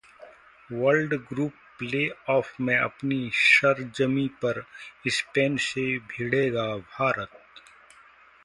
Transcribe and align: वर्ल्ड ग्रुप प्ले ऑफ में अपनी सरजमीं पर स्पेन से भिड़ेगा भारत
वर्ल्ड 0.69 1.13
ग्रुप 1.25 1.53
प्ले 1.79 2.01
ऑफ 2.29 2.55
में 2.61 2.75
अपनी 2.77 3.19
सरजमीं 3.35 4.27
पर 4.41 4.63
स्पेन 5.09 5.57
से 5.67 5.85
भिड़ेगा 6.09 6.67
भारत 6.77 7.41